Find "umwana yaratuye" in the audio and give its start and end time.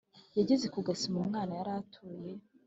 1.23-2.31